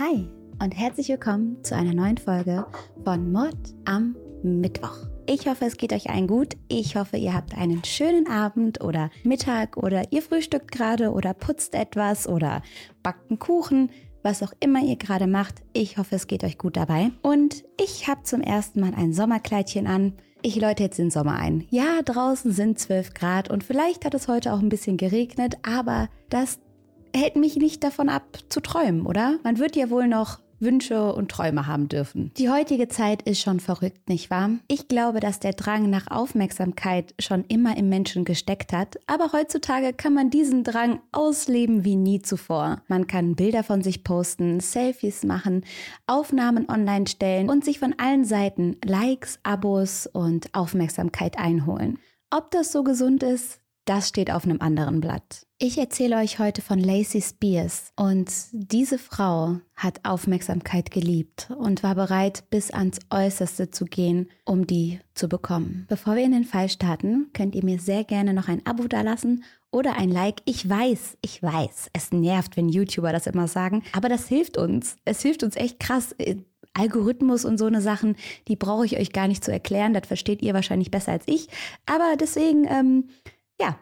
[0.00, 0.26] Hi
[0.62, 2.64] und herzlich willkommen zu einer neuen Folge
[3.04, 4.96] von Mord am Mittwoch.
[5.26, 6.56] Ich hoffe, es geht euch allen gut.
[6.68, 11.74] Ich hoffe, ihr habt einen schönen Abend oder Mittag oder ihr frühstückt gerade oder putzt
[11.74, 12.62] etwas oder
[13.02, 13.90] backt einen Kuchen.
[14.22, 17.10] Was auch immer ihr gerade macht, ich hoffe, es geht euch gut dabei.
[17.20, 20.14] Und ich habe zum ersten Mal ein Sommerkleidchen an.
[20.40, 21.66] Ich läute jetzt den Sommer ein.
[21.68, 26.08] Ja, draußen sind 12 Grad und vielleicht hat es heute auch ein bisschen geregnet, aber
[26.30, 26.58] das
[27.14, 29.38] hält mich nicht davon ab zu träumen, oder?
[29.42, 32.32] Man wird ja wohl noch Wünsche und Träume haben dürfen.
[32.36, 34.50] Die heutige Zeit ist schon verrückt, nicht wahr?
[34.68, 39.92] Ich glaube, dass der Drang nach Aufmerksamkeit schon immer im Menschen gesteckt hat, aber heutzutage
[39.94, 42.82] kann man diesen Drang ausleben wie nie zuvor.
[42.88, 45.64] Man kann Bilder von sich posten, Selfies machen,
[46.06, 51.98] Aufnahmen online stellen und sich von allen Seiten Likes, Abos und Aufmerksamkeit einholen.
[52.30, 55.46] Ob das so gesund ist, das steht auf einem anderen Blatt.
[55.58, 61.94] Ich erzähle euch heute von Lacey Spears und diese Frau hat Aufmerksamkeit geliebt und war
[61.94, 65.84] bereit, bis ans Äußerste zu gehen, um die zu bekommen.
[65.88, 69.44] Bevor wir in den Fall starten, könnt ihr mir sehr gerne noch ein Abo dalassen
[69.70, 70.40] oder ein Like.
[70.46, 74.96] Ich weiß, ich weiß, es nervt, wenn YouTuber das immer sagen, aber das hilft uns.
[75.04, 76.14] Es hilft uns echt krass.
[76.72, 78.16] Algorithmus und so eine Sachen,
[78.48, 79.92] die brauche ich euch gar nicht zu erklären.
[79.92, 81.48] Das versteht ihr wahrscheinlich besser als ich.
[81.84, 83.08] Aber deswegen, ähm,
[83.60, 83.78] ja,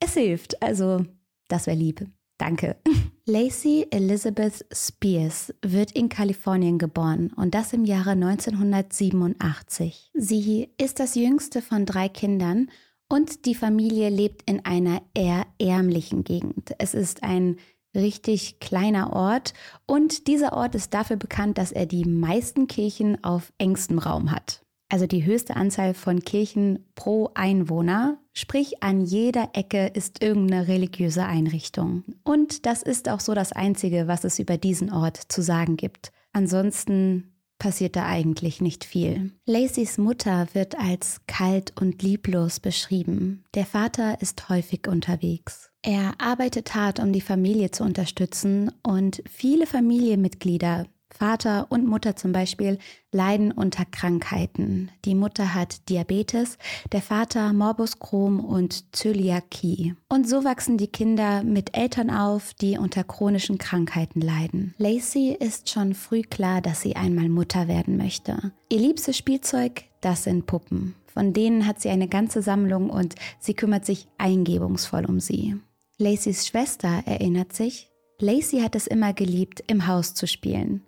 [0.00, 0.62] es hilft.
[0.62, 1.04] Also,
[1.48, 2.06] das wäre lieb.
[2.38, 2.76] Danke.
[3.26, 10.10] Lacey Elizabeth Spears wird in Kalifornien geboren und das im Jahre 1987.
[10.14, 12.70] Sie ist das jüngste von drei Kindern
[13.08, 16.74] und die Familie lebt in einer eher ärmlichen Gegend.
[16.78, 17.58] Es ist ein
[17.94, 19.52] richtig kleiner Ort
[19.86, 24.64] und dieser Ort ist dafür bekannt, dass er die meisten Kirchen auf engstem Raum hat
[24.90, 31.24] also die höchste Anzahl von Kirchen pro Einwohner, sprich an jeder Ecke ist irgendeine religiöse
[31.24, 32.04] Einrichtung.
[32.24, 36.12] Und das ist auch so das Einzige, was es über diesen Ort zu sagen gibt.
[36.32, 39.32] Ansonsten passiert da eigentlich nicht viel.
[39.46, 43.44] Lacys Mutter wird als kalt und lieblos beschrieben.
[43.54, 45.70] Der Vater ist häufig unterwegs.
[45.82, 52.32] Er arbeitet hart, um die Familie zu unterstützen und viele Familienmitglieder Vater und Mutter zum
[52.32, 52.78] Beispiel
[53.12, 54.90] leiden unter Krankheiten.
[55.04, 56.56] Die Mutter hat Diabetes,
[56.92, 59.94] der Vater Morbus Crohn und Zöliakie.
[60.08, 64.74] Und so wachsen die Kinder mit Eltern auf, die unter chronischen Krankheiten leiden.
[64.78, 68.52] Lacey ist schon früh klar, dass sie einmal Mutter werden möchte.
[68.68, 70.94] Ihr liebstes Spielzeug, das sind Puppen.
[71.06, 75.56] Von denen hat sie eine ganze Sammlung und sie kümmert sich eingebungsvoll um sie.
[75.98, 77.90] Lacys Schwester erinnert sich,
[78.20, 80.82] Lacey hat es immer geliebt, im Haus zu spielen.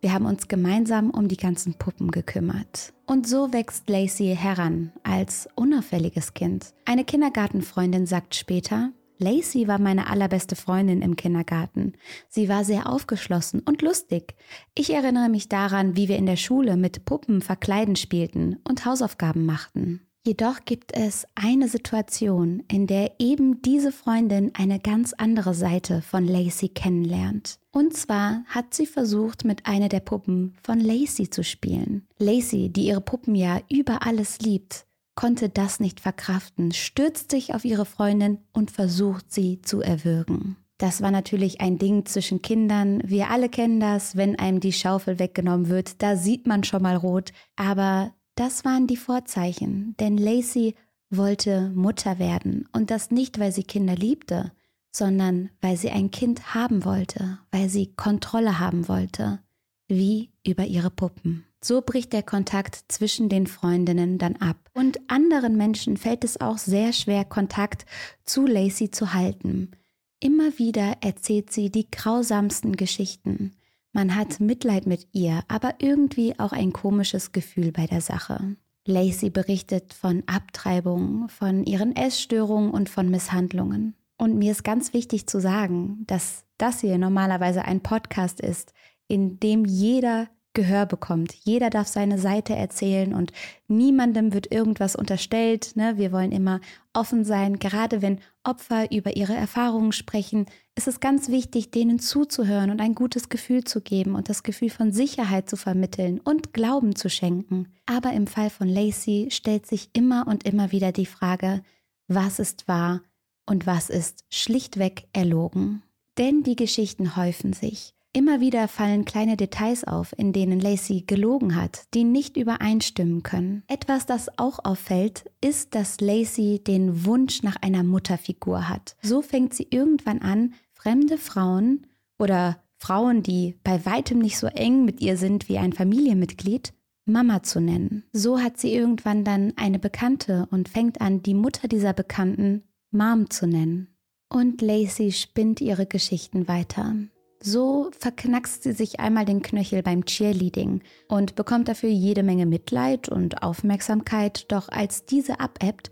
[0.00, 2.92] Wir haben uns gemeinsam um die ganzen Puppen gekümmert.
[3.06, 6.72] Und so wächst Lacey heran als unauffälliges Kind.
[6.84, 11.94] Eine Kindergartenfreundin sagt später, Lacey war meine allerbeste Freundin im Kindergarten.
[12.28, 14.36] Sie war sehr aufgeschlossen und lustig.
[14.76, 19.44] Ich erinnere mich daran, wie wir in der Schule mit Puppen verkleiden spielten und Hausaufgaben
[19.44, 20.07] machten.
[20.26, 26.26] Jedoch gibt es eine Situation, in der eben diese Freundin eine ganz andere Seite von
[26.26, 27.58] Lacey kennenlernt.
[27.70, 32.06] Und zwar hat sie versucht, mit einer der Puppen von Lacey zu spielen.
[32.18, 37.64] Lacey, die ihre Puppen ja über alles liebt, konnte das nicht verkraften, stürzt sich auf
[37.64, 40.56] ihre Freundin und versucht sie zu erwürgen.
[40.78, 43.02] Das war natürlich ein Ding zwischen Kindern.
[43.04, 46.94] Wir alle kennen das, wenn einem die Schaufel weggenommen wird, da sieht man schon mal
[46.94, 47.32] rot.
[47.56, 50.74] Aber das waren die Vorzeichen, denn Lacey
[51.10, 54.52] wollte Mutter werden und das nicht, weil sie Kinder liebte,
[54.92, 59.40] sondern weil sie ein Kind haben wollte, weil sie Kontrolle haben wollte,
[59.88, 61.46] wie über ihre Puppen.
[61.60, 64.70] So bricht der Kontakt zwischen den Freundinnen dann ab.
[64.74, 67.84] Und anderen Menschen fällt es auch sehr schwer, Kontakt
[68.24, 69.72] zu Lacey zu halten.
[70.20, 73.57] Immer wieder erzählt sie die grausamsten Geschichten.
[73.92, 78.56] Man hat Mitleid mit ihr, aber irgendwie auch ein komisches Gefühl bei der Sache.
[78.86, 83.94] Lacey berichtet von Abtreibungen, von ihren Essstörungen und von Misshandlungen.
[84.16, 88.72] Und mir ist ganz wichtig zu sagen, dass das hier normalerweise ein Podcast ist,
[89.06, 91.34] in dem jeder Gehör bekommt.
[91.34, 93.32] Jeder darf seine Seite erzählen und
[93.68, 95.76] niemandem wird irgendwas unterstellt.
[95.76, 95.98] Ne?
[95.98, 96.60] Wir wollen immer
[96.92, 97.58] offen sein.
[97.58, 102.94] Gerade wenn Opfer über ihre Erfahrungen sprechen, ist es ganz wichtig, denen zuzuhören und ein
[102.94, 107.68] gutes Gefühl zu geben und das Gefühl von Sicherheit zu vermitteln und Glauben zu schenken.
[107.86, 111.62] Aber im Fall von Lacey stellt sich immer und immer wieder die Frage,
[112.08, 113.02] was ist wahr
[113.46, 115.82] und was ist schlichtweg erlogen.
[116.16, 117.94] Denn die Geschichten häufen sich.
[118.18, 123.62] Immer wieder fallen kleine Details auf, in denen Lacey gelogen hat, die nicht übereinstimmen können.
[123.68, 128.96] Etwas, das auch auffällt, ist, dass Lacey den Wunsch nach einer Mutterfigur hat.
[129.02, 131.86] So fängt sie irgendwann an, fremde Frauen
[132.18, 136.72] oder Frauen, die bei weitem nicht so eng mit ihr sind wie ein Familienmitglied,
[137.04, 138.02] Mama zu nennen.
[138.12, 143.30] So hat sie irgendwann dann eine Bekannte und fängt an, die Mutter dieser Bekannten Mom
[143.30, 143.94] zu nennen.
[144.28, 146.96] Und Lacey spinnt ihre Geschichten weiter.
[147.40, 153.08] So verknackst sie sich einmal den Knöchel beim Cheerleading und bekommt dafür jede Menge Mitleid
[153.08, 155.90] und Aufmerksamkeit, doch als diese abebbt,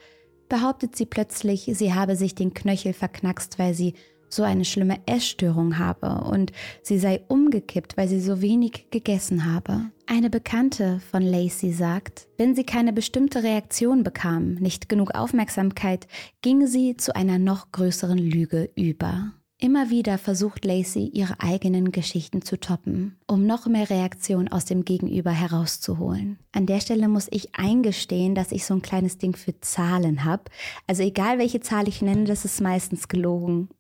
[0.48, 3.94] behauptet sie plötzlich, sie habe sich den Knöchel verknackst, weil sie
[4.28, 6.50] so eine schlimme Essstörung habe und
[6.82, 9.90] sie sei umgekippt, weil sie so wenig gegessen habe.
[10.06, 16.08] Eine Bekannte von Lacey sagt, wenn sie keine bestimmte Reaktion bekam, nicht genug Aufmerksamkeit,
[16.43, 19.32] ging sie zu einer noch größeren Lüge über.
[19.58, 24.85] Immer wieder versucht Lacey, ihre eigenen Geschichten zu toppen, um noch mehr Reaktion aus dem
[24.85, 26.38] Gegenüber herauszuholen.
[26.53, 30.44] An der Stelle muss ich eingestehen, dass ich so ein kleines Ding für Zahlen habe.
[30.87, 33.70] Also egal welche Zahl ich nenne, das ist meistens gelogen.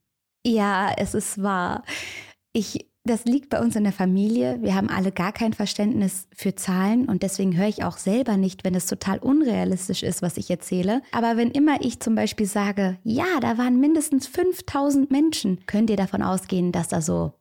[0.46, 1.82] Ja, es ist wahr.
[2.54, 4.58] Ich das liegt bei uns in der Familie.
[4.60, 8.64] Wir haben alle gar kein Verständnis für Zahlen und deswegen höre ich auch selber nicht,
[8.64, 11.02] wenn es total unrealistisch ist, was ich erzähle.
[11.12, 15.96] Aber wenn immer ich zum Beispiel sage, ja, da waren mindestens 5000 Menschen, könnt ihr
[15.96, 17.32] davon ausgehen, dass da so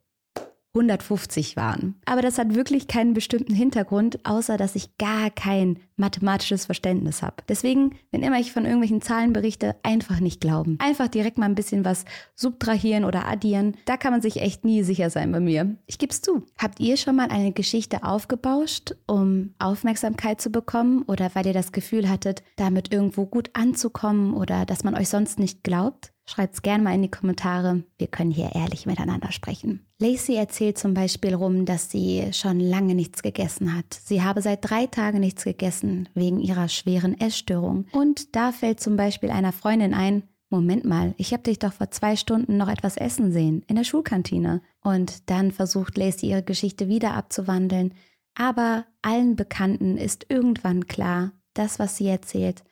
[0.75, 1.95] 150 waren.
[2.05, 7.37] Aber das hat wirklich keinen bestimmten Hintergrund, außer dass ich gar kein mathematisches Verständnis habe.
[7.47, 10.77] Deswegen, wenn immer ich von irgendwelchen Zahlen berichte, einfach nicht glauben.
[10.79, 12.05] Einfach direkt mal ein bisschen was
[12.35, 13.75] subtrahieren oder addieren.
[13.85, 15.77] Da kann man sich echt nie sicher sein bei mir.
[15.87, 16.43] Ich gebe es zu.
[16.57, 21.71] Habt ihr schon mal eine Geschichte aufgebauscht, um Aufmerksamkeit zu bekommen oder weil ihr das
[21.71, 26.11] Gefühl hattet, damit irgendwo gut anzukommen oder dass man euch sonst nicht glaubt?
[26.25, 27.83] Schreibt's gerne mal in die Kommentare.
[27.97, 29.84] Wir können hier ehrlich miteinander sprechen.
[29.97, 33.85] Lacey erzählt zum Beispiel rum, dass sie schon lange nichts gegessen hat.
[33.93, 37.85] Sie habe seit drei Tagen nichts gegessen wegen ihrer schweren Essstörung.
[37.93, 41.91] Und da fällt zum Beispiel einer Freundin ein, Moment mal, ich habe dich doch vor
[41.91, 44.61] zwei Stunden noch etwas essen sehen in der Schulkantine.
[44.81, 47.93] Und dann versucht Lacey ihre Geschichte wieder abzuwandeln.
[48.35, 52.63] Aber allen Bekannten ist irgendwann klar, das, was sie erzählt,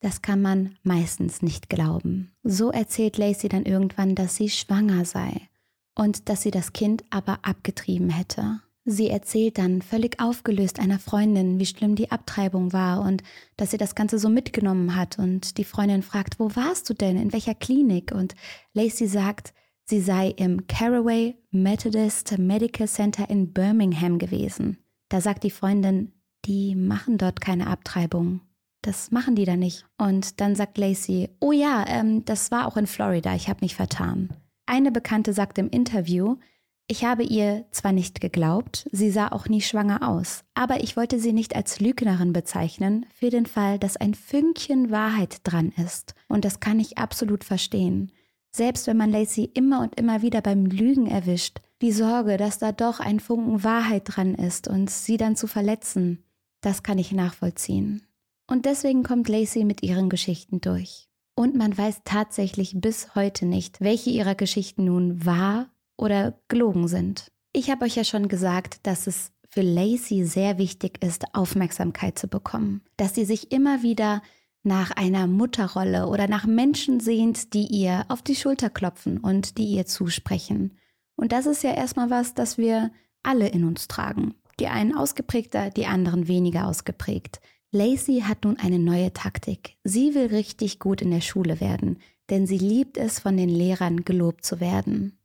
[0.00, 2.30] das kann man meistens nicht glauben.
[2.44, 5.48] So erzählt Lacey dann irgendwann, dass sie schwanger sei
[5.98, 8.60] und dass sie das Kind aber abgetrieben hätte.
[8.84, 13.22] Sie erzählt dann völlig aufgelöst einer Freundin, wie schlimm die Abtreibung war und
[13.58, 15.18] dass sie das Ganze so mitgenommen hat.
[15.18, 17.18] Und die Freundin fragt, wo warst du denn?
[17.18, 18.12] In welcher Klinik?
[18.12, 18.34] Und
[18.72, 19.52] Lacey sagt,
[19.84, 24.78] sie sei im Caraway Methodist Medical Center in Birmingham gewesen.
[25.10, 26.12] Da sagt die Freundin,
[26.46, 28.40] die machen dort keine Abtreibung.
[28.80, 29.84] Das machen die da nicht.
[29.98, 33.74] Und dann sagt Lacey, oh ja, ähm, das war auch in Florida, ich habe mich
[33.74, 34.30] vertan.
[34.68, 36.36] Eine Bekannte sagt im Interview,
[36.88, 41.18] ich habe ihr zwar nicht geglaubt, sie sah auch nie schwanger aus, aber ich wollte
[41.18, 46.14] sie nicht als Lügnerin bezeichnen, für den Fall, dass ein Fünkchen Wahrheit dran ist.
[46.28, 48.12] Und das kann ich absolut verstehen.
[48.50, 52.70] Selbst wenn man Lacey immer und immer wieder beim Lügen erwischt, die Sorge, dass da
[52.70, 56.24] doch ein Funken Wahrheit dran ist und sie dann zu verletzen,
[56.60, 58.06] das kann ich nachvollziehen.
[58.46, 61.07] Und deswegen kommt Lacey mit ihren Geschichten durch.
[61.38, 67.30] Und man weiß tatsächlich bis heute nicht, welche ihrer Geschichten nun wahr oder gelogen sind.
[67.52, 72.26] Ich habe euch ja schon gesagt, dass es für Lacey sehr wichtig ist, Aufmerksamkeit zu
[72.26, 72.82] bekommen.
[72.96, 74.20] Dass sie sich immer wieder
[74.64, 79.66] nach einer Mutterrolle oder nach Menschen sehnt, die ihr auf die Schulter klopfen und die
[79.66, 80.76] ihr zusprechen.
[81.14, 82.90] Und das ist ja erstmal was, das wir
[83.22, 84.34] alle in uns tragen.
[84.58, 87.40] Die einen ausgeprägter, die anderen weniger ausgeprägt.
[87.70, 89.76] Lacey hat nun eine neue Taktik.
[89.84, 91.98] Sie will richtig gut in der Schule werden,
[92.30, 95.18] denn sie liebt es, von den Lehrern gelobt zu werden.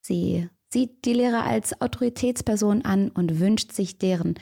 [0.00, 4.34] Sie sieht die Lehrer als Autoritätsperson an und wünscht sich deren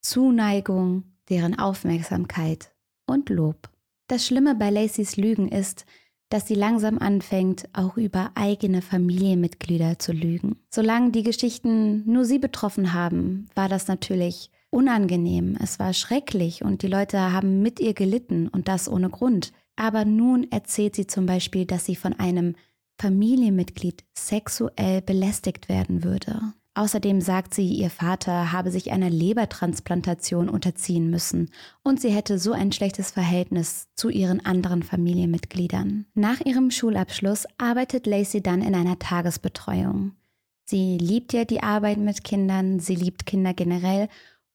[0.00, 2.72] Zuneigung, deren Aufmerksamkeit
[3.06, 3.70] und Lob.
[4.06, 5.84] Das Schlimme bei Lacys Lügen ist,
[6.30, 10.56] dass sie langsam anfängt, auch über eigene Familienmitglieder zu lügen.
[10.70, 16.82] Solange die Geschichten nur sie betroffen haben, war das natürlich unangenehm, es war schrecklich und
[16.82, 19.52] die Leute haben mit ihr gelitten und das ohne Grund.
[19.76, 22.56] Aber nun erzählt sie zum Beispiel, dass sie von einem
[23.00, 26.40] Familienmitglied sexuell belästigt werden würde.
[26.76, 31.50] Außerdem sagt sie, ihr Vater habe sich einer Lebertransplantation unterziehen müssen
[31.84, 36.06] und sie hätte so ein schlechtes Verhältnis zu ihren anderen Familienmitgliedern.
[36.14, 40.16] Nach ihrem Schulabschluss arbeitet Lacey dann in einer Tagesbetreuung.
[40.64, 44.08] Sie liebt ja die Arbeit mit Kindern, sie liebt Kinder generell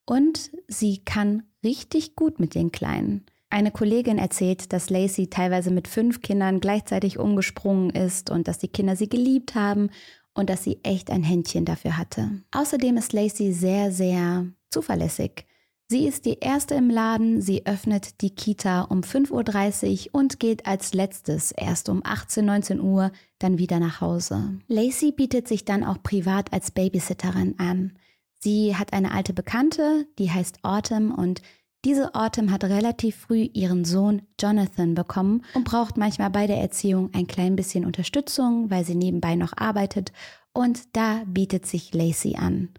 [0.10, 3.25] und sie kann richtig gut mit den Kleinen.
[3.51, 8.70] Eine Kollegin erzählt, dass Lacey teilweise mit fünf Kindern gleichzeitig umgesprungen ist und dass die
[8.70, 9.92] Kinder sie geliebt haben
[10.34, 12.42] und dass sie echt ein Händchen dafür hatte.
[12.51, 15.46] Außerdem ist Lacey sehr, sehr zuverlässig.
[15.88, 20.66] Sie ist die erste im Laden, sie öffnet die Kita um 5.30 Uhr und geht
[20.66, 24.60] als letztes erst um 18, 19 Uhr dann wieder nach Hause.
[24.68, 27.94] Lacey bietet sich dann auch privat als Babysitterin an.
[28.39, 31.41] Sie hat eine alte Bekannte, die heißt Autumn und
[31.86, 37.10] diese Autumn hat relativ früh ihren Sohn Jonathan bekommen und braucht manchmal bei der Erziehung
[37.13, 40.12] ein klein bisschen Unterstützung, weil sie nebenbei noch arbeitet
[40.53, 42.69] und da bietet sich Lacey an.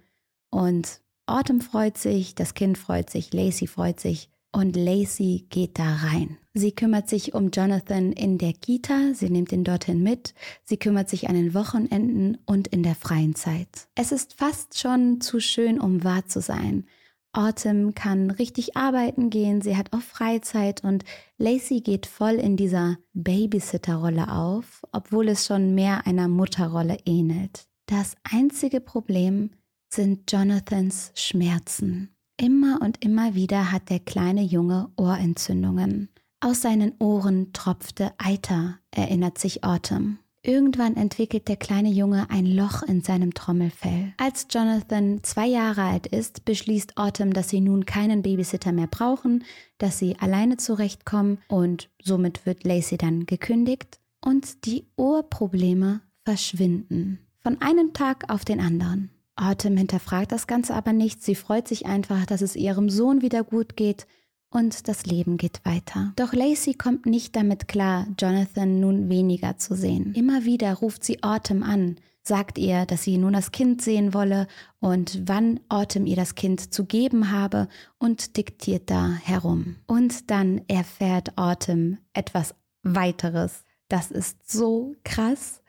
[0.51, 5.97] Und Autumn freut sich, das Kind freut sich, Lacey freut sich und Lacey geht da
[5.97, 6.37] rein.
[6.55, 11.09] Sie kümmert sich um Jonathan in der Kita, sie nimmt ihn dorthin mit, sie kümmert
[11.09, 13.89] sich an den Wochenenden und in der freien Zeit.
[13.95, 16.87] Es ist fast schon zu schön, um wahr zu sein.
[17.33, 21.05] Autumn kann richtig arbeiten gehen, sie hat auch Freizeit und
[21.39, 27.69] Lacey geht voll in dieser Babysitter-Rolle auf, obwohl es schon mehr einer Mutterrolle ähnelt.
[27.87, 29.51] Das einzige Problem
[29.89, 32.17] sind Jonathans Schmerzen.
[32.41, 36.09] Immer und immer wieder hat der kleine Junge Ohrentzündungen.
[36.41, 40.19] Aus seinen Ohren tropfte Eiter, erinnert sich Autumn.
[40.43, 44.15] Irgendwann entwickelt der kleine Junge ein Loch in seinem Trommelfell.
[44.17, 49.45] Als Jonathan zwei Jahre alt ist, beschließt Autumn, dass sie nun keinen Babysitter mehr brauchen,
[49.77, 57.19] dass sie alleine zurechtkommen und somit wird Lacey dann gekündigt und die Ohrprobleme verschwinden.
[57.43, 59.11] Von einem Tag auf den anderen.
[59.41, 61.23] Autumn hinterfragt das Ganze aber nicht.
[61.23, 64.07] Sie freut sich einfach, dass es ihrem Sohn wieder gut geht
[64.51, 66.13] und das Leben geht weiter.
[66.17, 70.13] Doch Lacey kommt nicht damit klar, Jonathan nun weniger zu sehen.
[70.15, 74.47] Immer wieder ruft sie Autumn an, sagt ihr, dass sie nun das Kind sehen wolle
[74.81, 77.69] und wann Autumn ihr das Kind zu geben habe
[77.99, 79.77] und diktiert da herum.
[79.87, 83.65] Und dann erfährt Autumn etwas weiteres.
[83.89, 85.60] Das ist so krass,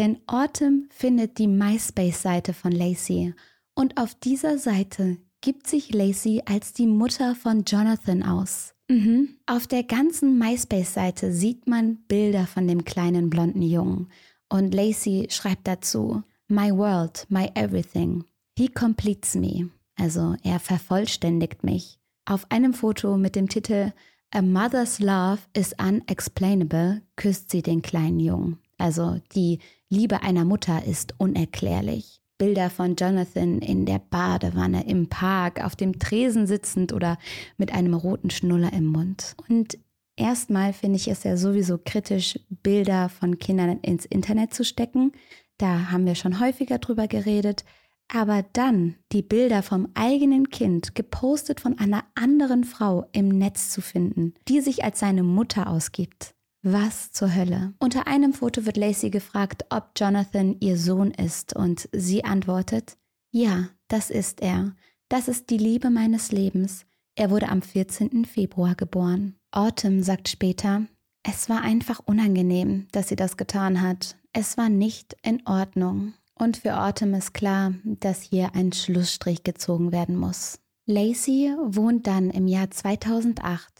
[0.00, 3.34] denn Autumn findet die MySpace-Seite von Lacey
[3.74, 8.72] und auf dieser Seite gibt sich Lacey als die Mutter von Jonathan aus.
[8.88, 9.36] Mhm.
[9.44, 14.08] Auf der ganzen MySpace-Seite sieht man Bilder von dem kleinen blonden Jungen.
[14.48, 18.24] Und Lacey schreibt dazu, My world, my everything.
[18.56, 19.68] He completes me.
[19.96, 21.98] Also er vervollständigt mich.
[22.24, 23.92] Auf einem Foto mit dem Titel
[24.30, 28.58] A Mother's Love is Unexplainable küsst sie den kleinen Jungen.
[28.80, 29.58] Also die
[29.88, 32.20] Liebe einer Mutter ist unerklärlich.
[32.38, 37.18] Bilder von Jonathan in der Badewanne, im Park, auf dem Tresen sitzend oder
[37.58, 39.36] mit einem roten Schnuller im Mund.
[39.46, 39.78] Und
[40.16, 45.12] erstmal finde ich es ja sowieso kritisch, Bilder von Kindern ins Internet zu stecken.
[45.58, 47.64] Da haben wir schon häufiger drüber geredet.
[48.08, 53.82] Aber dann die Bilder vom eigenen Kind gepostet von einer anderen Frau im Netz zu
[53.82, 56.34] finden, die sich als seine Mutter ausgibt.
[56.62, 57.72] Was zur Hölle?
[57.78, 62.98] Unter einem Foto wird Lacey gefragt, ob Jonathan ihr Sohn ist und sie antwortet,
[63.30, 64.74] ja, das ist er.
[65.08, 66.84] Das ist die Liebe meines Lebens.
[67.14, 68.26] Er wurde am 14.
[68.26, 69.36] Februar geboren.
[69.52, 70.86] Autumn sagt später,
[71.22, 74.16] es war einfach unangenehm, dass sie das getan hat.
[74.32, 76.14] Es war nicht in Ordnung.
[76.34, 80.60] Und für Autumn ist klar, dass hier ein Schlussstrich gezogen werden muss.
[80.86, 83.79] Lacey wohnt dann im Jahr 2008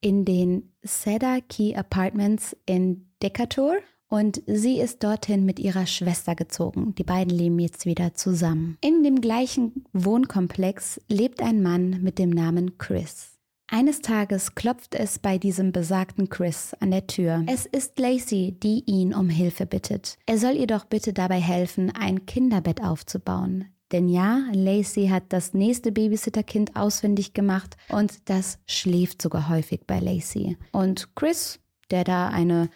[0.00, 3.78] in den Cedar Key Apartments in Decatur
[4.08, 6.94] und sie ist dorthin mit ihrer Schwester gezogen.
[6.94, 8.78] Die beiden leben jetzt wieder zusammen.
[8.80, 13.38] In dem gleichen Wohnkomplex lebt ein Mann mit dem Namen Chris.
[13.70, 17.44] Eines Tages klopft es bei diesem besagten Chris an der Tür.
[17.46, 20.16] Es ist Lacey, die ihn um Hilfe bittet.
[20.24, 23.66] Er soll ihr doch bitte dabei helfen, ein Kinderbett aufzubauen.
[23.92, 29.98] Denn ja, Lacey hat das nächste Babysitterkind ausfindig gemacht und das schläft sogar häufig bei
[29.98, 30.56] Lacey.
[30.72, 32.68] Und Chris, der da eine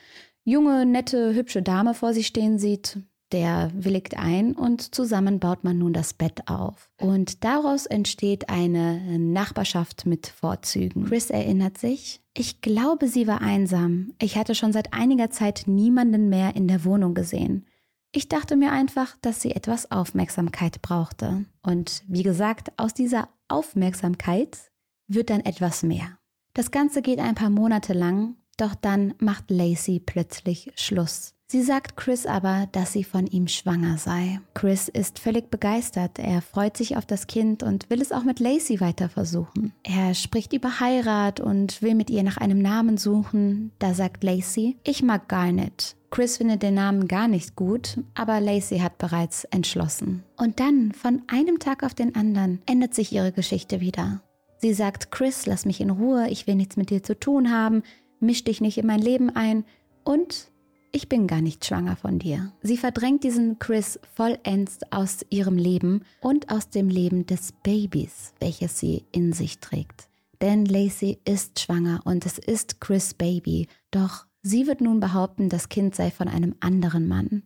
[0.44, 2.98] junge, nette, hübsche Dame vor sich stehen sieht,
[3.32, 6.90] der willigt ein und zusammen baut man nun das Bett auf.
[7.00, 11.06] Und daraus entsteht eine Nachbarschaft mit Vorzügen.
[11.06, 14.12] Chris erinnert sich, ich glaube, sie war einsam.
[14.20, 17.66] Ich hatte schon seit einiger Zeit niemanden mehr in der Wohnung gesehen.
[18.14, 21.46] Ich dachte mir einfach, dass sie etwas Aufmerksamkeit brauchte.
[21.62, 24.70] Und wie gesagt, aus dieser Aufmerksamkeit
[25.08, 26.18] wird dann etwas mehr.
[26.52, 31.32] Das Ganze geht ein paar Monate lang, doch dann macht Lacey plötzlich Schluss.
[31.46, 34.40] Sie sagt Chris aber, dass sie von ihm schwanger sei.
[34.54, 36.18] Chris ist völlig begeistert.
[36.18, 39.72] Er freut sich auf das Kind und will es auch mit Lacey weiter versuchen.
[39.82, 43.72] Er spricht über Heirat und will mit ihr nach einem Namen suchen.
[43.78, 45.96] Da sagt Lacey, ich mag Garnet.
[46.12, 50.22] Chris findet den Namen gar nicht gut, aber Lacey hat bereits entschlossen.
[50.36, 54.20] Und dann, von einem Tag auf den anderen, ändert sich ihre Geschichte wieder.
[54.58, 57.82] Sie sagt, Chris, lass mich in Ruhe, ich will nichts mit dir zu tun haben,
[58.20, 59.64] misch dich nicht in mein Leben ein.
[60.04, 60.50] Und
[60.92, 62.52] ich bin gar nicht schwanger von dir.
[62.60, 68.78] Sie verdrängt diesen Chris vollends aus ihrem Leben und aus dem Leben des Babys, welches
[68.78, 70.08] sie in sich trägt.
[70.42, 75.68] Denn Lacey ist schwanger und es ist Chris Baby, doch sie wird nun behaupten, das
[75.68, 77.44] Kind sei von einem anderen Mann,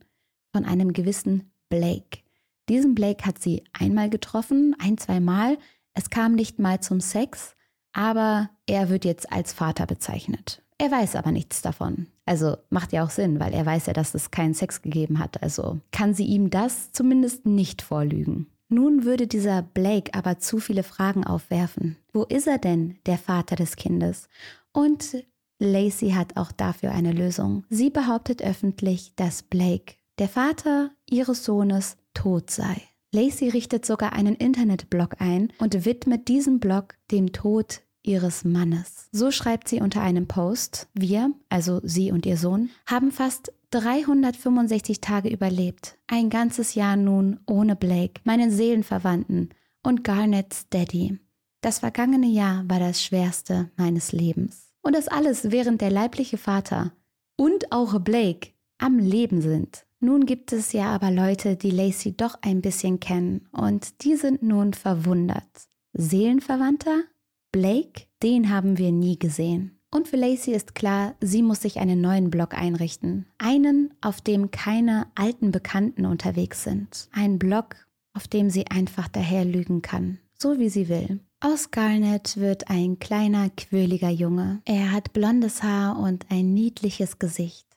[0.53, 2.21] von einem gewissen Blake.
[2.69, 5.59] Diesen Blake hat sie einmal getroffen, ein, zwei Mal.
[5.95, 7.55] Es kam nicht mal zum Sex,
[7.93, 10.63] aber er wird jetzt als Vater bezeichnet.
[10.79, 12.09] Er weiß aber nichts davon.
[12.27, 15.43] Also macht ja auch Sinn, weil er weiß ja, dass es keinen Sex gegeben hat.
[15.43, 18.49] Also kann sie ihm das zumindest nicht vorlügen.
[18.69, 21.97] Nun würde dieser Blake aber zu viele Fragen aufwerfen.
[22.13, 24.29] Wo ist er denn, der Vater des Kindes?
[24.73, 25.25] Und
[25.59, 27.65] Lacey hat auch dafür eine Lösung.
[27.71, 32.83] Sie behauptet öffentlich, dass Blake, der Vater ihres Sohnes, tot sei.
[33.13, 39.09] Lacey richtet sogar einen Internetblog ein und widmet diesem Blog dem Tod ihres Mannes.
[39.13, 45.01] So schreibt sie unter einem Post, wir, also sie und ihr Sohn, haben fast 365
[45.01, 45.99] Tage überlebt.
[46.07, 49.51] Ein ganzes Jahr nun ohne Blake, meinen Seelenverwandten
[49.83, 51.19] und Garnet's Daddy.
[51.63, 54.66] Das vergangene Jahr war das schwerste meines Lebens.
[54.87, 56.93] Und das alles, während der leibliche Vater
[57.35, 59.85] und auch Blake am Leben sind.
[59.99, 64.45] Nun gibt es ja aber Leute, die Lacey doch ein bisschen kennen und die sind
[64.45, 65.43] nun verwundert.
[65.93, 67.03] Seelenverwandter?
[67.51, 69.81] Blake, den haben wir nie gesehen.
[69.91, 73.27] Und für Lacey ist klar, sie muss sich einen neuen Blog einrichten.
[73.39, 77.09] Einen, auf dem keine alten Bekannten unterwegs sind.
[77.11, 77.75] Ein Blog,
[78.13, 81.19] auf dem sie einfach daherlügen kann, so wie sie will.
[81.49, 84.61] Aus Garnet wird ein kleiner, quirliger Junge.
[84.65, 87.69] Er hat blondes Haar und ein niedliches Gesicht.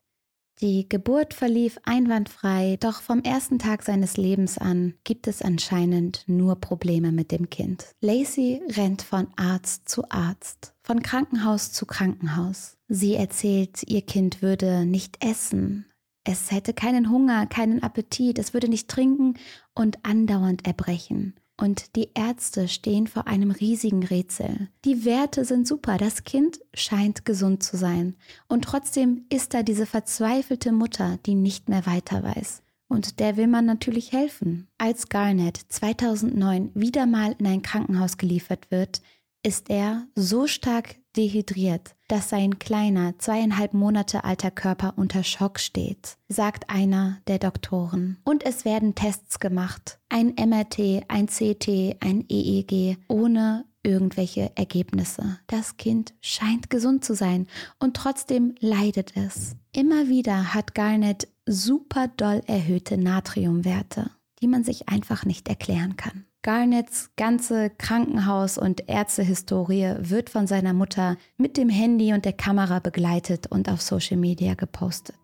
[0.60, 6.56] Die Geburt verlief einwandfrei, doch vom ersten Tag seines Lebens an gibt es anscheinend nur
[6.56, 7.86] Probleme mit dem Kind.
[8.02, 12.76] Lacey rennt von Arzt zu Arzt, von Krankenhaus zu Krankenhaus.
[12.88, 15.86] Sie erzählt, ihr Kind würde nicht essen,
[16.24, 19.36] es hätte keinen Hunger, keinen Appetit, es würde nicht trinken
[19.76, 21.36] und andauernd erbrechen.
[21.60, 24.70] Und die Ärzte stehen vor einem riesigen Rätsel.
[24.86, 28.16] Die Werte sind super, das Kind scheint gesund zu sein.
[28.48, 32.64] Und trotzdem ist da diese verzweifelte Mutter, die nicht mehr weiter weiß.
[32.88, 34.70] Und der will man natürlich helfen.
[34.78, 39.02] Als Garnet 2009 wieder mal in ein Krankenhaus geliefert wird,
[39.44, 46.18] ist er so stark dehydriert, dass sein kleiner, zweieinhalb Monate alter Körper unter Schock steht,
[46.28, 48.18] sagt einer der Doktoren.
[48.24, 50.00] Und es werden Tests gemacht.
[50.10, 55.40] Ein MRT, ein CT, ein EEG, ohne irgendwelche Ergebnisse.
[55.48, 57.48] Das Kind scheint gesund zu sein
[57.80, 59.56] und trotzdem leidet es.
[59.72, 66.26] Immer wieder hat Garnet super doll erhöhte Natriumwerte, die man sich einfach nicht erklären kann.
[66.50, 72.80] Garnets ganze Krankenhaus- und Ärztehistorie wird von seiner Mutter mit dem Handy und der Kamera
[72.80, 75.16] begleitet und auf Social Media gepostet.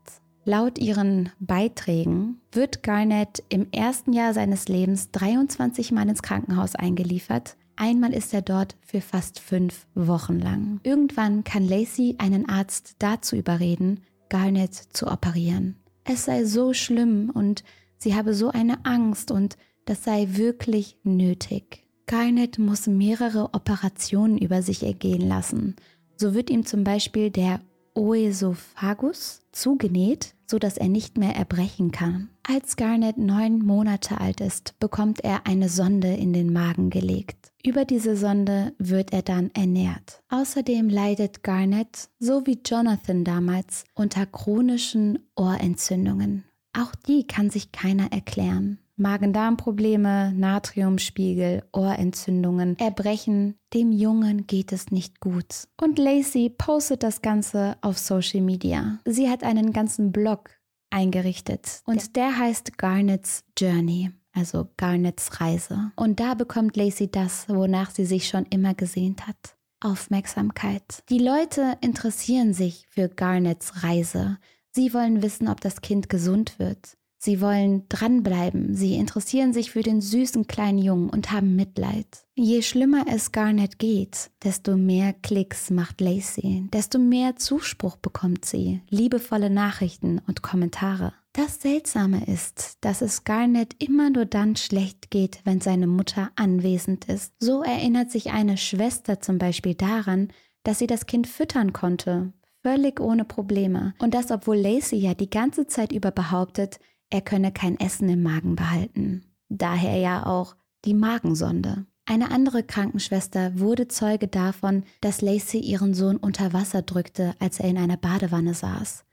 [0.43, 7.57] Laut ihren Beiträgen wird Garnett im ersten Jahr seines Lebens 23 Mal ins Krankenhaus eingeliefert.
[7.75, 10.79] Einmal ist er dort für fast fünf Wochen lang.
[10.83, 15.77] Irgendwann kann Lacey einen Arzt dazu überreden, Garnett zu operieren.
[16.03, 17.63] Es sei so schlimm und
[17.97, 21.83] sie habe so eine Angst und das sei wirklich nötig.
[22.07, 25.75] Garnet muss mehrere Operationen über sich ergehen lassen.
[26.17, 27.61] So wird ihm zum Beispiel der
[27.95, 32.29] Oesophagus zugenäht, sodass er nicht mehr erbrechen kann.
[32.43, 37.51] Als Garnet neun Monate alt ist, bekommt er eine Sonde in den Magen gelegt.
[37.65, 40.21] Über diese Sonde wird er dann ernährt.
[40.29, 46.43] Außerdem leidet Garnet, so wie Jonathan damals, unter chronischen Ohrentzündungen.
[46.77, 48.77] Auch die kann sich keiner erklären.
[48.97, 53.57] Magen-Darm-Probleme, Natriumspiegel, Ohrentzündungen, Erbrechen.
[53.73, 55.67] Dem Jungen geht es nicht gut.
[55.81, 58.99] Und Lacey postet das Ganze auf Social Media.
[59.05, 60.49] Sie hat einen ganzen Blog
[60.89, 64.11] eingerichtet und der heißt Garnets Journey.
[64.33, 65.91] Also Garnets Reise.
[65.95, 69.55] Und da bekommt Lacey das, wonach sie sich schon immer gesehnt hat.
[69.79, 71.03] Aufmerksamkeit.
[71.09, 74.37] Die Leute interessieren sich für Garnets Reise.
[74.71, 76.97] Sie wollen wissen, ob das Kind gesund wird.
[77.25, 82.05] Sie wollen dranbleiben, sie interessieren sich für den süßen kleinen Jungen und haben Mitleid.
[82.35, 88.81] Je schlimmer es Garnet geht, desto mehr Klicks macht Lacey, desto mehr Zuspruch bekommt sie,
[88.91, 91.13] liebevolle Nachrichten und Kommentare.
[91.33, 97.05] Das Seltsame ist, dass es Garnet immer nur dann schlecht geht, wenn seine Mutter anwesend
[97.05, 97.33] ist.
[97.39, 100.27] So erinnert sich eine Schwester zum Beispiel daran,
[100.61, 103.95] dass sie das Kind füttern konnte, völlig ohne Probleme.
[103.97, 106.79] Und das, obwohl Lacey ja die ganze Zeit über behauptet,
[107.15, 109.23] er könne kein Essen im Magen behalten.
[109.47, 111.85] Daher ja auch die Magensonde.
[112.05, 117.69] Eine andere Krankenschwester wurde Zeuge davon, dass Lacey ihren Sohn unter Wasser drückte, als er
[117.69, 119.05] in einer Badewanne saß.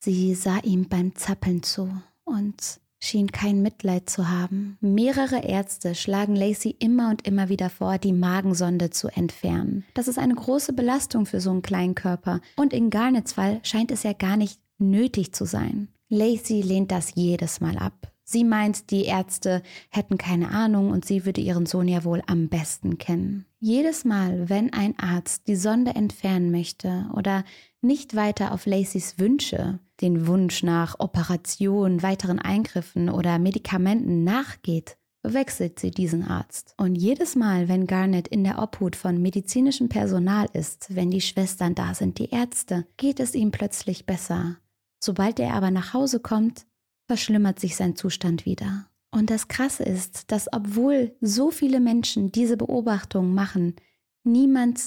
[0.00, 1.90] Sie sah ihm beim Zappeln zu
[2.24, 4.78] und schien kein Mitleid zu haben.
[4.80, 9.84] Mehrere Ärzte schlagen Lacey immer und immer wieder vor, die Magensonde zu entfernen.
[9.92, 12.40] Das ist eine große Belastung für so einen kleinen Körper.
[12.56, 15.88] Und in Garnets Fall scheint es ja gar nicht nötig zu sein.
[16.12, 18.12] Lacey lehnt das jedes Mal ab.
[18.22, 22.50] Sie meint, die Ärzte hätten keine Ahnung und sie würde ihren Sohn ja wohl am
[22.50, 23.46] besten kennen.
[23.60, 27.44] Jedes Mal, wenn ein Arzt die Sonde entfernen möchte oder
[27.80, 35.80] nicht weiter auf Lacys Wünsche, den Wunsch nach Operation, weiteren Eingriffen oder Medikamenten nachgeht, wechselt
[35.80, 36.74] sie diesen Arzt.
[36.76, 41.74] Und jedes Mal, wenn Garnet in der Obhut von medizinischem Personal ist, wenn die Schwestern
[41.74, 44.58] da sind, die Ärzte, geht es ihm plötzlich besser.
[45.04, 46.64] Sobald er aber nach Hause kommt,
[47.08, 48.88] verschlimmert sich sein Zustand wieder.
[49.10, 53.74] Und das Krasse ist, dass obwohl so viele Menschen diese Beobachtungen machen,
[54.22, 54.80] niemand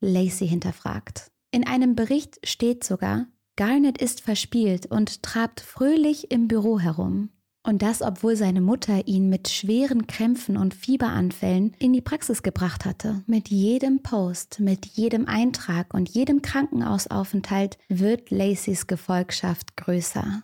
[0.00, 1.32] Lacey hinterfragt.
[1.52, 7.30] In einem Bericht steht sogar, Garnet ist verspielt und trabt fröhlich im Büro herum.
[7.64, 12.84] Und das, obwohl seine Mutter ihn mit schweren Krämpfen und Fieberanfällen in die Praxis gebracht
[12.84, 13.22] hatte.
[13.26, 20.42] Mit jedem Post, mit jedem Eintrag und jedem Krankenhausaufenthalt wird Lacys Gefolgschaft größer.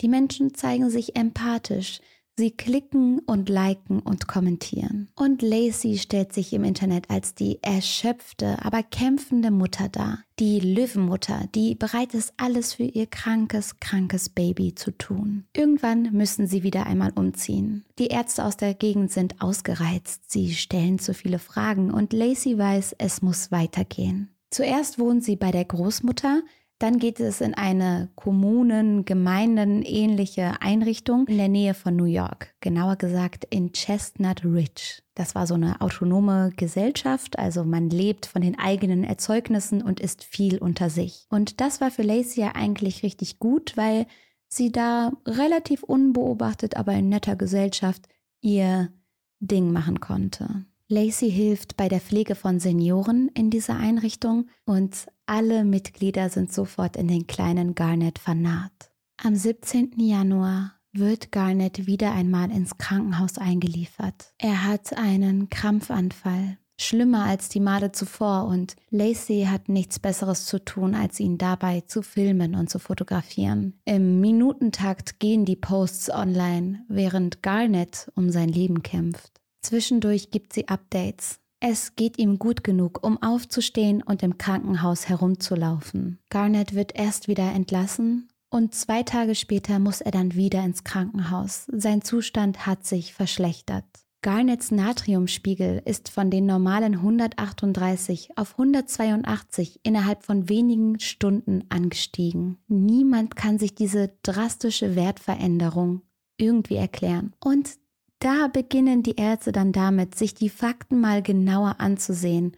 [0.00, 2.00] Die Menschen zeigen sich empathisch,
[2.38, 5.08] Sie klicken und liken und kommentieren.
[5.16, 10.18] Und Lacey stellt sich im Internet als die erschöpfte, aber kämpfende Mutter dar.
[10.38, 15.46] Die Löwenmutter, die bereit ist, alles für ihr krankes, krankes Baby zu tun.
[15.56, 17.86] Irgendwann müssen sie wieder einmal umziehen.
[17.98, 22.96] Die Ärzte aus der Gegend sind ausgereizt, sie stellen zu viele Fragen und Lacey weiß,
[22.98, 24.28] es muss weitergehen.
[24.50, 26.42] Zuerst wohnen sie bei der Großmutter,
[26.78, 32.54] dann geht es in eine Kommunen, Gemeinden ähnliche Einrichtung in der Nähe von New York,
[32.60, 35.02] genauer gesagt in Chestnut Ridge.
[35.14, 40.22] Das war so eine autonome Gesellschaft, also man lebt von den eigenen Erzeugnissen und ist
[40.22, 41.26] viel unter sich.
[41.30, 44.06] Und das war für Lacey ja eigentlich richtig gut, weil
[44.48, 48.06] sie da relativ unbeobachtet, aber in netter Gesellschaft
[48.40, 48.92] ihr
[49.40, 50.66] Ding machen konnte.
[50.88, 56.96] Lacey hilft bei der Pflege von Senioren in dieser Einrichtung und alle Mitglieder sind sofort
[56.96, 58.92] in den kleinen Garnet vernarrt.
[59.16, 59.94] Am 17.
[59.96, 64.32] Januar wird Garnet wieder einmal ins Krankenhaus eingeliefert.
[64.38, 70.64] Er hat einen Krampfanfall, schlimmer als die Male zuvor und Lacey hat nichts Besseres zu
[70.64, 73.80] tun, als ihn dabei zu filmen und zu fotografieren.
[73.86, 79.40] Im Minutentakt gehen die Posts online, während Garnet um sein Leben kämpft.
[79.66, 81.40] Zwischendurch gibt sie Updates.
[81.58, 86.20] Es geht ihm gut genug, um aufzustehen und im Krankenhaus herumzulaufen.
[86.30, 91.66] Garnet wird erst wieder entlassen und zwei Tage später muss er dann wieder ins Krankenhaus.
[91.72, 93.84] Sein Zustand hat sich verschlechtert.
[94.22, 102.58] Garnets Natriumspiegel ist von den normalen 138 auf 182 innerhalb von wenigen Stunden angestiegen.
[102.68, 106.02] Niemand kann sich diese drastische Wertveränderung
[106.36, 107.34] irgendwie erklären.
[107.42, 107.70] Und
[108.18, 112.56] da beginnen die Ärzte dann damit, sich die Fakten mal genauer anzusehen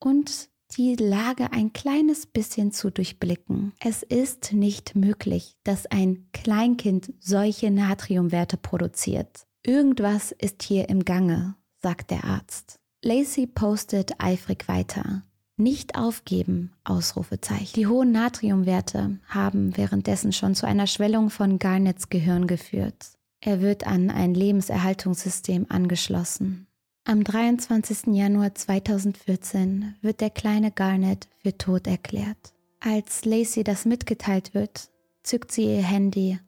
[0.00, 3.72] und die Lage ein kleines bisschen zu durchblicken.
[3.80, 9.46] Es ist nicht möglich, dass ein Kleinkind solche Natriumwerte produziert.
[9.64, 12.78] Irgendwas ist hier im Gange, sagt der Arzt.
[13.02, 15.22] Lacey postet eifrig weiter.
[15.56, 17.74] Nicht aufgeben, Ausrufezeichen.
[17.74, 23.17] Die hohen Natriumwerte haben währenddessen schon zu einer Schwellung von Garnets Gehirn geführt.
[23.40, 26.66] Er wird an ein Lebenserhaltungssystem angeschlossen.
[27.04, 28.14] Am 23.
[28.14, 32.52] Januar 2014 wird der kleine Garnet für tot erklärt.
[32.80, 34.90] Als Lacey das mitgeteilt wird,
[35.22, 36.38] zückt sie ihr Handy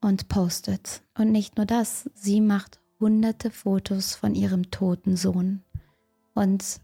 [0.00, 1.02] und postet.
[1.16, 5.62] Und nicht nur das, sie macht hunderte Fotos von ihrem toten Sohn.
[6.34, 6.80] Und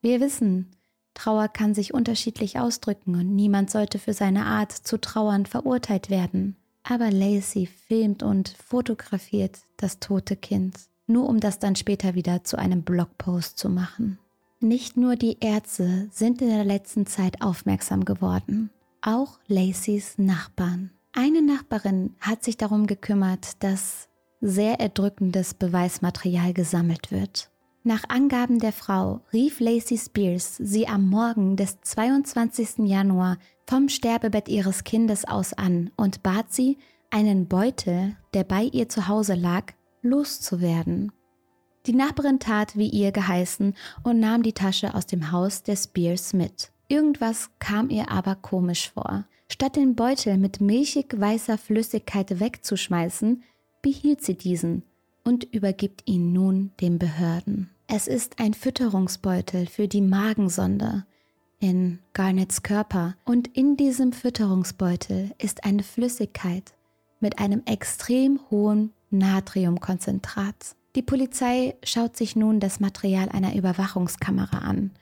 [0.00, 0.70] wir wissen,
[1.14, 6.56] Trauer kann sich unterschiedlich ausdrücken und niemand sollte für seine Art zu trauern verurteilt werden.
[6.90, 12.58] Aber Lacey filmt und fotografiert das tote Kind, nur um das dann später wieder zu
[12.58, 14.18] einem Blogpost zu machen.
[14.60, 18.70] Nicht nur die Ärzte sind in der letzten Zeit aufmerksam geworden,
[19.02, 20.90] auch Lacys Nachbarn.
[21.12, 24.08] Eine Nachbarin hat sich darum gekümmert, dass
[24.40, 27.50] sehr erdrückendes Beweismaterial gesammelt wird.
[27.84, 32.86] Nach Angaben der Frau rief Lacey Spears sie am Morgen des 22.
[32.86, 33.36] Januar
[33.68, 36.78] vom Sterbebett ihres Kindes aus an und bat sie,
[37.10, 41.12] einen Beutel, der bei ihr zu Hause lag, loszuwerden.
[41.86, 46.32] Die Nachbarin tat, wie ihr geheißen, und nahm die Tasche aus dem Haus der Spears
[46.32, 46.72] mit.
[46.88, 49.26] Irgendwas kam ihr aber komisch vor.
[49.50, 53.42] Statt den Beutel mit milchig weißer Flüssigkeit wegzuschmeißen,
[53.82, 54.82] behielt sie diesen
[55.24, 57.70] und übergibt ihn nun den Behörden.
[57.86, 61.04] Es ist ein Fütterungsbeutel für die Magensonde.
[61.60, 66.74] In Garnets Körper und in diesem Fütterungsbeutel ist eine Flüssigkeit
[67.20, 70.76] mit einem extrem hohen Natriumkonzentrat.
[70.94, 74.92] Die Polizei schaut sich nun das Material einer Überwachungskamera an.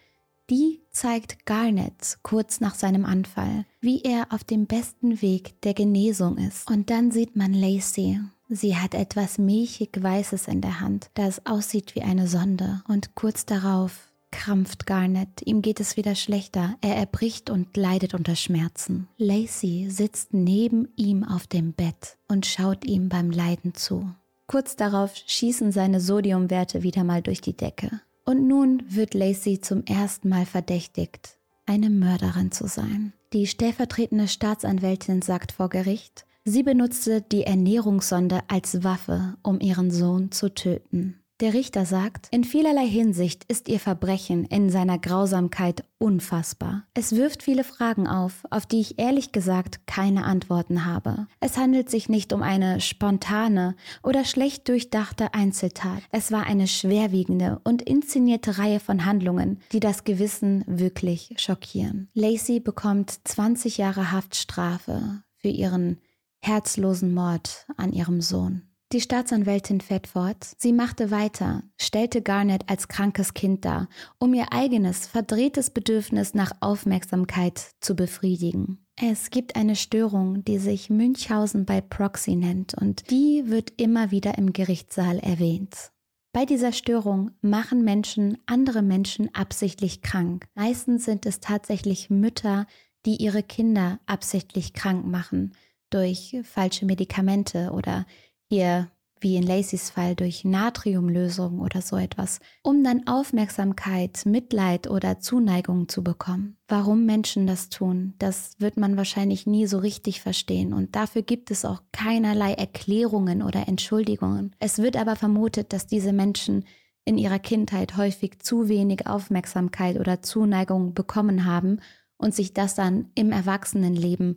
[0.49, 6.39] Die zeigt Garnet kurz nach seinem Anfall, wie er auf dem besten Weg der Genesung
[6.39, 6.71] ist.
[6.71, 8.21] Und dann sieht man Lacey.
[8.49, 12.83] Sie hat etwas milchig Weißes in der Hand, das aussieht wie eine Sonde.
[12.87, 15.41] Und kurz darauf krampft Garnet.
[15.47, 16.77] Ihm geht es wieder schlechter.
[16.83, 19.09] Er erbricht und leidet unter Schmerzen.
[19.17, 24.11] Lacey sitzt neben ihm auf dem Bett und schaut ihm beim Leiden zu.
[24.47, 28.03] Kurz darauf schießen seine Sodiumwerte wieder mal durch die Decke.
[28.27, 33.15] Und nun wird Lacey zum ersten Mal verdächtigt, eine Mörderin zu sein.
[33.33, 40.31] Die stellvertretende Staatsanwältin sagt vor Gericht, sie benutzte die Ernährungssonde als Waffe, um ihren Sohn
[40.31, 41.21] zu töten.
[41.41, 46.85] Der Richter sagt, in vielerlei Hinsicht ist ihr Verbrechen in seiner Grausamkeit unfassbar.
[46.95, 51.27] Es wirft viele Fragen auf, auf die ich ehrlich gesagt keine Antworten habe.
[51.41, 56.03] Es handelt sich nicht um eine spontane oder schlecht durchdachte Einzeltat.
[56.11, 62.09] Es war eine schwerwiegende und inszenierte Reihe von Handlungen, die das Gewissen wirklich schockieren.
[62.15, 66.01] Lacey bekommt 20 Jahre Haftstrafe für ihren
[66.41, 68.63] herzlosen Mord an ihrem Sohn.
[68.93, 70.47] Die Staatsanwältin fährt fort.
[70.59, 76.53] Sie machte weiter, stellte Garnet als krankes Kind dar, um ihr eigenes, verdrehtes Bedürfnis nach
[76.61, 78.87] Aufmerksamkeit zu befriedigen.
[78.95, 84.39] Es gibt eine Störung, die sich Münchhausen bei Proxy nennt und die wird immer wieder
[84.39, 85.91] im Gerichtssaal erwähnt.
[86.33, 90.47] Bei dieser Störung machen Menschen andere Menschen absichtlich krank.
[90.55, 92.67] Meistens sind es tatsächlich Mütter,
[93.05, 95.55] die ihre Kinder absichtlich krank machen
[95.91, 98.07] durch falsche Medikamente oder
[98.49, 98.89] hier
[99.21, 105.89] wie in Lacys Fall durch Natriumlösung oder so etwas, um dann Aufmerksamkeit, Mitleid oder Zuneigung
[105.89, 106.57] zu bekommen.
[106.69, 111.51] Warum Menschen das tun, das wird man wahrscheinlich nie so richtig verstehen und dafür gibt
[111.51, 114.55] es auch keinerlei Erklärungen oder Entschuldigungen.
[114.59, 116.65] Es wird aber vermutet, dass diese Menschen
[117.07, 121.81] in ihrer Kindheit häufig zu wenig Aufmerksamkeit oder Zuneigung bekommen haben
[122.19, 124.37] und sich das dann im Erwachsenenleben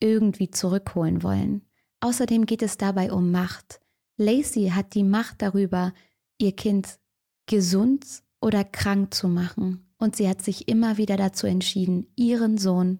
[0.00, 1.62] irgendwie zurückholen wollen.
[2.00, 3.80] Außerdem geht es dabei um Macht.
[4.16, 5.92] Lacey hat die Macht darüber,
[6.38, 6.98] ihr Kind
[7.46, 8.04] gesund
[8.40, 9.86] oder krank zu machen.
[9.98, 12.98] Und sie hat sich immer wieder dazu entschieden, ihren Sohn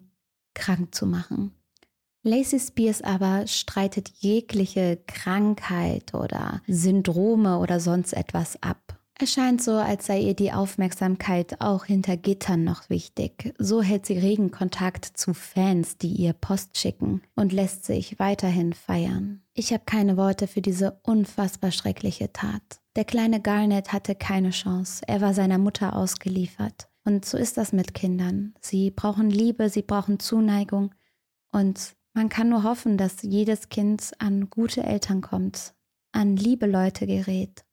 [0.55, 1.51] krank zu machen.
[2.23, 8.96] Lacey Spears aber streitet jegliche Krankheit oder Syndrome oder sonst etwas ab.
[9.19, 13.51] Es scheint so, als sei ihr die Aufmerksamkeit auch hinter Gittern noch wichtig.
[13.57, 18.73] So hält sie regen Kontakt zu Fans, die ihr Post schicken und lässt sich weiterhin
[18.73, 19.41] feiern.
[19.55, 22.61] Ich habe keine Worte für diese unfassbar schreckliche Tat.
[22.95, 25.01] Der kleine Garnet hatte keine Chance.
[25.07, 26.87] Er war seiner Mutter ausgeliefert.
[27.03, 28.53] Und so ist das mit Kindern.
[28.61, 30.93] Sie brauchen Liebe, sie brauchen Zuneigung.
[31.51, 35.73] Und man kann nur hoffen, dass jedes Kind an gute Eltern kommt,
[36.11, 37.63] an liebe Leute gerät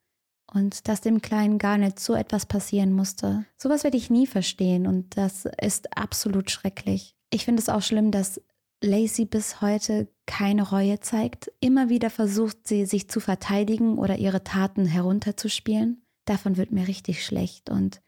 [0.54, 3.44] und dass dem Kleinen gar nicht so etwas passieren musste.
[3.56, 7.14] Sowas werde ich nie verstehen und das ist absolut schrecklich.
[7.30, 8.40] Ich finde es auch schlimm, dass
[8.82, 11.50] Lacey bis heute keine Reue zeigt.
[11.60, 16.02] Immer wieder versucht sie, sich zu verteidigen oder ihre Taten herunterzuspielen.
[16.26, 18.00] Davon wird mir richtig schlecht und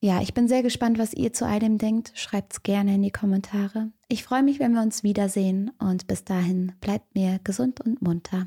[0.00, 2.12] ja, ich bin sehr gespannt, was ihr zu allem denkt.
[2.14, 3.90] Schreibt es gerne in die Kommentare.
[4.08, 8.46] Ich freue mich, wenn wir uns wiedersehen und bis dahin bleibt mir gesund und munter.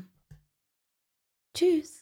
[1.54, 1.99] Tschüss.